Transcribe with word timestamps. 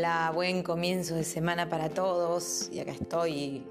Hola, 0.00 0.32
buen 0.34 0.62
comienzo 0.62 1.14
de 1.14 1.24
semana 1.24 1.68
para 1.68 1.90
todos. 1.90 2.70
Y 2.72 2.80
acá 2.80 2.92
estoy 2.92 3.66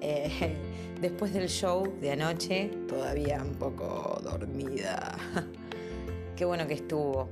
eh, 0.00 0.56
después 1.00 1.32
del 1.32 1.48
show 1.48 1.86
de 2.00 2.10
anoche, 2.10 2.72
todavía 2.88 3.40
un 3.40 3.54
poco 3.54 4.20
dormida. 4.20 5.16
Qué 6.36 6.44
bueno 6.44 6.66
que 6.66 6.74
estuvo. 6.74 7.28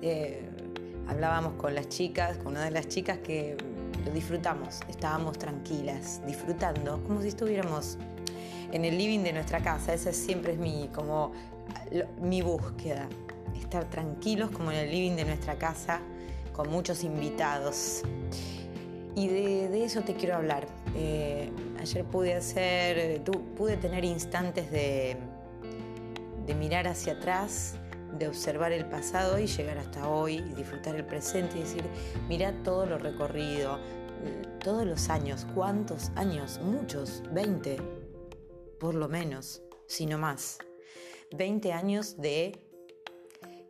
Eh, 0.00 0.40
hablábamos 1.06 1.52
con 1.60 1.74
las 1.74 1.90
chicas, 1.90 2.38
con 2.38 2.52
una 2.52 2.64
de 2.64 2.70
las 2.70 2.88
chicas 2.88 3.18
que 3.18 3.58
lo 4.06 4.10
disfrutamos, 4.10 4.80
estábamos 4.88 5.36
tranquilas, 5.36 6.22
disfrutando, 6.26 7.04
como 7.04 7.20
si 7.20 7.28
estuviéramos 7.28 7.98
en 8.72 8.86
el 8.86 8.96
living 8.96 9.20
de 9.20 9.34
nuestra 9.34 9.62
casa. 9.62 9.92
Esa 9.92 10.14
siempre 10.14 10.54
es 10.54 10.58
mi, 10.58 10.88
como, 10.94 11.32
mi 12.22 12.40
búsqueda, 12.40 13.06
estar 13.60 13.84
tranquilos 13.90 14.50
como 14.50 14.72
en 14.72 14.78
el 14.78 14.90
living 14.90 15.14
de 15.14 15.26
nuestra 15.26 15.56
casa 15.56 16.00
con 16.52 16.70
muchos 16.70 17.04
invitados. 17.04 18.02
Y 19.14 19.28
de, 19.28 19.84
eso 19.84 20.02
te 20.02 20.14
quiero 20.14 20.36
hablar. 20.36 20.66
Eh, 20.94 21.50
ayer 21.80 22.04
pude 22.04 22.34
hacer, 22.34 23.22
pude 23.56 23.76
tener 23.76 24.04
instantes 24.04 24.70
de, 24.70 25.16
de 26.46 26.54
mirar 26.54 26.88
hacia 26.88 27.14
atrás, 27.14 27.76
de 28.18 28.28
observar 28.28 28.72
el 28.72 28.86
pasado 28.86 29.38
y 29.38 29.46
llegar 29.46 29.78
hasta 29.78 30.08
hoy 30.08 30.36
y 30.36 30.54
disfrutar 30.54 30.96
el 30.96 31.04
presente 31.04 31.58
y 31.58 31.62
decir, 31.62 31.84
mira 32.28 32.52
todo 32.62 32.86
lo 32.86 32.98
recorrido, 32.98 33.78
todos 34.62 34.86
los 34.86 35.08
años, 35.08 35.46
¿cuántos 35.54 36.10
años? 36.14 36.60
Muchos, 36.62 37.22
20, 37.32 37.78
por 38.78 38.94
lo 38.94 39.08
menos, 39.08 39.62
si 39.86 40.06
no 40.06 40.18
más. 40.18 40.58
20 41.32 41.72
años 41.72 42.16
de 42.18 42.71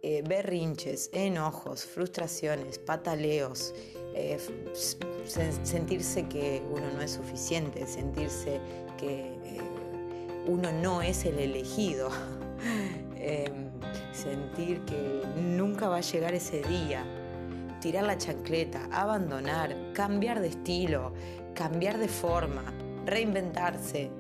eh, 0.05 0.23
berrinches, 0.27 1.11
enojos, 1.13 1.85
frustraciones, 1.85 2.81
pataleos, 2.81 3.73
eh, 4.15 4.37
sentirse 5.63 6.27
que 6.27 6.61
uno 6.69 6.91
no 6.93 7.03
es 7.03 7.13
suficiente, 7.13 7.87
sentirse 7.87 8.61
que 8.99 9.21
eh, 9.21 9.61
uno 10.49 10.73
no 10.73 11.03
es 11.03 11.25
el 11.25 11.39
elegido, 11.39 12.11
em, 13.17 13.71
sentir 14.13 14.81
que 14.87 15.23
nunca 15.37 15.89
va 15.89 15.99
a 15.99 16.01
llegar 16.01 16.35
ese 16.35 16.63
día, 16.63 17.05
tirar 17.81 18.03
la 18.03 18.19
chancleta, 18.19 18.89
abandonar, 18.91 19.77
cambiar 19.93 20.41
de 20.41 20.49
estilo, 20.49 21.13
cambiar 21.55 21.99
de 21.99 22.09
forma, 22.09 22.65
reinventarse 23.07 24.11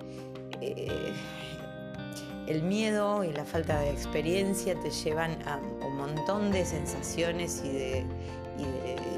el 2.53 2.63
miedo 2.63 3.25
y 3.25 3.33
la 3.33 3.47
falta 3.47 3.81
de 3.81 3.91
experiencia 3.91 4.79
te 4.79 4.91
llevan 4.91 5.39
a 5.49 5.59
un 5.87 5.97
montón 5.97 6.53
de 6.53 6.67
sensaciones 6.67 7.63
y 7.65 7.73
de, 7.73 8.07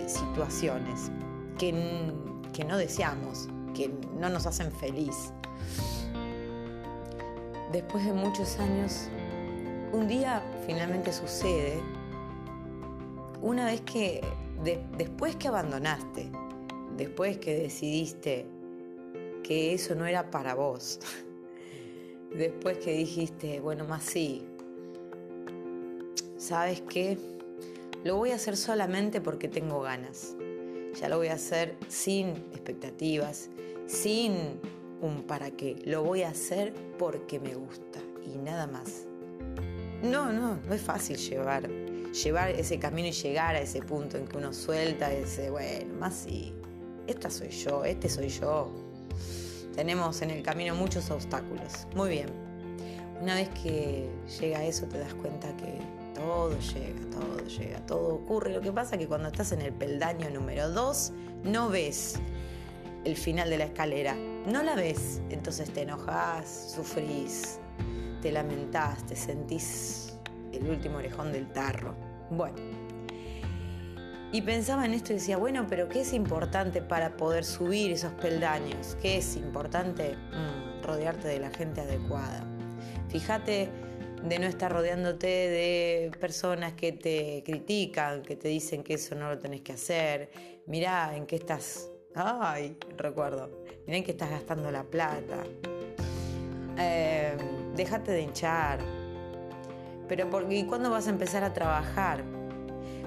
situaciones 0.06 1.10
que, 1.58 1.72
no 1.72 2.78
deseamos, 2.78 3.48
que 3.74 3.90
no 4.18 4.28
nos 4.28 4.46
hacen 4.46 4.70
feliz. 4.70 5.32
Después 7.72 8.04
de 8.04 8.12
muchos 8.12 8.58
años, 8.60 9.08
un 9.92 10.06
día 10.06 10.40
finalmente 10.66 11.12
sucede, 11.12 11.82
una 13.42 13.66
vez 13.66 13.80
que, 13.80 14.20
después 14.96 15.34
que 15.34 15.48
abandonaste, 15.48 16.30
después 16.96 17.38
que 17.38 17.58
decidiste 17.58 18.46
que 19.42 19.74
eso 19.74 19.96
no 19.96 20.06
era 20.06 20.30
para 20.30 20.54
vos, 20.54 21.00
después 22.34 22.78
que 22.78 22.92
dijiste, 22.92 23.60
bueno, 23.60 23.84
más 23.84 24.04
sí, 24.04 24.46
¿sabes 26.36 26.82
qué? 26.82 27.18
Lo 28.04 28.16
voy 28.16 28.32
a 28.32 28.34
hacer 28.34 28.56
solamente 28.56 29.20
porque 29.20 29.48
tengo 29.48 29.80
ganas. 29.80 30.36
Ya 31.00 31.08
lo 31.08 31.16
voy 31.16 31.28
a 31.28 31.34
hacer 31.34 31.76
sin 31.88 32.28
expectativas, 32.52 33.48
sin 33.86 34.60
un 35.00 35.22
para 35.22 35.50
qué. 35.50 35.76
Lo 35.84 36.02
voy 36.04 36.22
a 36.22 36.30
hacer 36.30 36.74
porque 36.98 37.40
me 37.40 37.54
gusta 37.54 38.00
y 38.24 38.36
nada 38.36 38.66
más. 38.66 39.06
No, 40.02 40.32
no, 40.32 40.56
no 40.56 40.74
es 40.74 40.82
fácil 40.82 41.16
llevar, 41.16 41.68
llevar 41.68 42.50
ese 42.50 42.78
camino 42.78 43.08
y 43.08 43.12
llegar 43.12 43.56
a 43.56 43.60
ese 43.60 43.80
punto 43.80 44.18
en 44.18 44.26
que 44.26 44.36
uno 44.36 44.52
suelta 44.52 45.12
ese, 45.12 45.50
bueno, 45.50 45.94
más 45.94 46.14
sí, 46.14 46.52
esta 47.06 47.30
soy 47.30 47.48
yo, 47.48 47.84
este 47.84 48.08
soy 48.10 48.28
yo, 48.28 48.70
tenemos 49.74 50.22
en 50.22 50.30
el 50.30 50.42
camino 50.42 50.74
muchos 50.74 51.10
obstáculos. 51.10 51.86
Muy 51.94 52.10
bien. 52.10 52.28
Una 53.20 53.34
vez 53.34 53.48
que 53.50 54.08
llega 54.40 54.64
eso 54.64 54.86
te 54.86 54.98
das 54.98 55.14
cuenta 55.14 55.48
que 55.56 55.78
todo 56.14 56.56
llega, 56.58 57.10
todo 57.10 57.46
llega, 57.46 57.78
todo 57.86 58.14
ocurre. 58.14 58.52
Lo 58.52 58.60
que 58.60 58.72
pasa 58.72 58.94
es 58.94 59.00
que 59.00 59.08
cuando 59.08 59.28
estás 59.28 59.52
en 59.52 59.62
el 59.62 59.72
peldaño 59.72 60.30
número 60.30 60.70
2 60.70 61.12
no 61.44 61.68
ves 61.68 62.20
el 63.04 63.16
final 63.16 63.50
de 63.50 63.58
la 63.58 63.64
escalera. 63.64 64.16
No 64.46 64.62
la 64.62 64.74
ves. 64.74 65.20
Entonces 65.30 65.70
te 65.70 65.82
enojas, 65.82 66.72
sufrís, 66.74 67.58
te 68.22 68.32
lamentás, 68.32 69.04
te 69.06 69.16
sentís 69.16 70.18
el 70.52 70.68
último 70.68 70.98
orejón 70.98 71.32
del 71.32 71.46
tarro. 71.52 71.94
Bueno. 72.30 72.93
Y 74.34 74.42
pensaba 74.42 74.84
en 74.84 74.94
esto 74.94 75.12
y 75.12 75.14
decía, 75.14 75.36
bueno, 75.36 75.64
pero 75.68 75.88
¿qué 75.88 76.00
es 76.00 76.12
importante 76.12 76.82
para 76.82 77.16
poder 77.16 77.44
subir 77.44 77.92
esos 77.92 78.12
peldaños? 78.14 78.96
¿Qué 79.00 79.18
es 79.18 79.36
importante? 79.36 80.16
Mm, 80.16 80.82
rodearte 80.82 81.28
de 81.28 81.38
la 81.38 81.50
gente 81.50 81.82
adecuada. 81.82 82.44
Fíjate 83.10 83.68
de 84.24 84.38
no 84.40 84.46
estar 84.46 84.72
rodeándote 84.72 85.28
de 85.28 86.10
personas 86.18 86.72
que 86.72 86.90
te 86.90 87.44
critican, 87.46 88.22
que 88.22 88.34
te 88.34 88.48
dicen 88.48 88.82
que 88.82 88.94
eso 88.94 89.14
no 89.14 89.28
lo 89.28 89.38
tenés 89.38 89.60
que 89.60 89.74
hacer. 89.74 90.32
Mirá 90.66 91.16
en 91.16 91.26
qué 91.26 91.36
estás. 91.36 91.88
Ay, 92.16 92.76
recuerdo. 92.96 93.62
Mirá 93.86 93.98
en 93.98 94.02
qué 94.02 94.10
estás 94.10 94.30
gastando 94.30 94.68
la 94.72 94.82
plata. 94.82 95.44
Eh, 96.76 97.36
déjate 97.76 98.10
de 98.10 98.22
hinchar. 98.22 98.80
Pero 100.08 100.28
¿y 100.50 100.64
cuándo 100.64 100.90
vas 100.90 101.06
a 101.06 101.10
empezar 101.10 101.44
a 101.44 101.52
trabajar? 101.52 102.24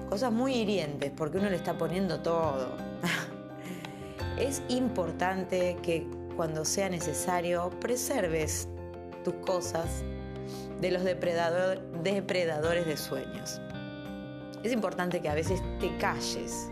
Cosas 0.09 0.31
muy 0.31 0.53
hirientes 0.53 1.11
porque 1.15 1.37
uno 1.37 1.49
le 1.49 1.55
está 1.55 1.77
poniendo 1.77 2.19
todo. 2.21 2.69
es 4.37 4.61
importante 4.69 5.77
que 5.81 6.07
cuando 6.35 6.65
sea 6.65 6.89
necesario 6.89 7.69
preserves 7.79 8.67
tus 9.23 9.33
cosas 9.35 10.03
de 10.79 10.91
los 10.91 11.03
depredadores 11.03 12.85
de 12.85 12.97
sueños. 12.97 13.61
Es 14.63 14.71
importante 14.71 15.21
que 15.21 15.29
a 15.29 15.33
veces 15.33 15.61
te 15.79 15.95
calles, 15.97 16.69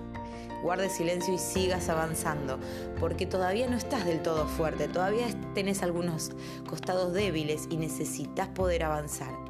guardes 0.64 0.94
silencio 0.94 1.34
y 1.34 1.38
sigas 1.38 1.90
avanzando, 1.90 2.60
porque 3.00 3.26
todavía 3.26 3.68
no 3.68 3.78
estás 3.78 4.06
del 4.06 4.22
todo 4.22 4.48
fuerte, 4.48 4.88
todavía 4.88 5.28
tenés 5.54 5.84
algunos 5.84 6.32
costados 6.68 7.14
débiles 7.14 7.68
y 7.70 7.78
necesitas 7.78 8.48
poder 8.50 8.84
avanzar 8.84 9.45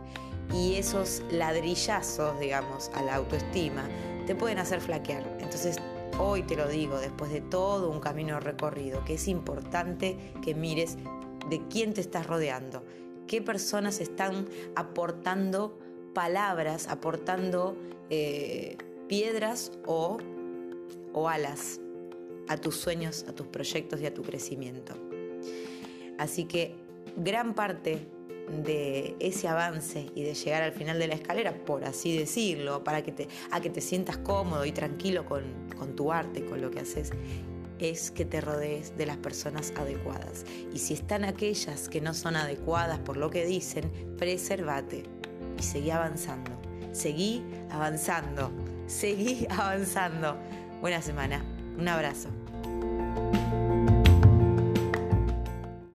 y 0.53 0.75
esos 0.75 1.21
ladrillazos, 1.31 2.39
digamos, 2.39 2.89
a 2.93 3.01
la 3.01 3.15
autoestima, 3.15 3.87
te 4.25 4.35
pueden 4.35 4.59
hacer 4.59 4.81
flaquear. 4.81 5.23
Entonces, 5.39 5.77
hoy 6.19 6.43
te 6.43 6.55
lo 6.55 6.67
digo, 6.67 6.99
después 6.99 7.31
de 7.31 7.41
todo 7.41 7.89
un 7.89 7.99
camino 7.99 8.39
recorrido, 8.39 9.03
que 9.05 9.15
es 9.15 9.27
importante 9.27 10.17
que 10.43 10.55
mires 10.55 10.97
de 11.49 11.61
quién 11.69 11.93
te 11.93 12.01
estás 12.01 12.27
rodeando, 12.27 12.83
qué 13.27 13.41
personas 13.41 13.99
están 13.99 14.47
aportando 14.75 15.77
palabras, 16.13 16.87
aportando 16.87 17.75
eh, 18.09 18.77
piedras 19.07 19.71
o, 19.85 20.17
o 21.13 21.29
alas 21.29 21.79
a 22.47 22.57
tus 22.57 22.77
sueños, 22.77 23.25
a 23.27 23.33
tus 23.33 23.47
proyectos 23.47 24.01
y 24.01 24.05
a 24.05 24.13
tu 24.13 24.21
crecimiento. 24.21 24.93
Así 26.17 26.45
que 26.45 26.75
gran 27.17 27.53
parte 27.53 28.07
de 28.49 29.15
ese 29.19 29.47
avance 29.47 30.07
y 30.15 30.23
de 30.23 30.33
llegar 30.33 30.63
al 30.63 30.71
final 30.71 30.99
de 30.99 31.07
la 31.07 31.15
escalera, 31.15 31.53
por 31.65 31.83
así 31.83 32.17
decirlo, 32.17 32.83
para 32.83 33.03
que 33.03 33.11
te, 33.11 33.27
a 33.51 33.61
que 33.61 33.69
te 33.69 33.81
sientas 33.81 34.17
cómodo 34.17 34.65
y 34.65 34.71
tranquilo 34.71 35.25
con, 35.25 35.43
con 35.77 35.95
tu 35.95 36.11
arte, 36.11 36.45
con 36.45 36.61
lo 36.61 36.71
que 36.71 36.79
haces, 36.79 37.11
es 37.79 38.11
que 38.11 38.25
te 38.25 38.41
rodees 38.41 38.97
de 38.97 39.05
las 39.05 39.17
personas 39.17 39.73
adecuadas. 39.75 40.45
Y 40.73 40.79
si 40.79 40.93
están 40.93 41.25
aquellas 41.25 41.89
que 41.89 42.01
no 42.01 42.13
son 42.13 42.35
adecuadas 42.35 42.99
por 42.99 43.17
lo 43.17 43.29
que 43.29 43.45
dicen, 43.45 43.91
preservate 44.17 45.03
y 45.57 45.63
seguí 45.63 45.91
avanzando. 45.91 46.51
Seguí 46.91 47.43
avanzando. 47.69 48.51
Seguí 48.87 49.47
avanzando. 49.49 50.37
Buena 50.81 51.01
semana. 51.01 51.43
Un 51.77 51.87
abrazo. 51.87 52.29